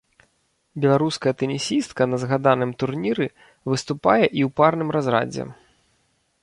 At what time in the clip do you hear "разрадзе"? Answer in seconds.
4.97-5.43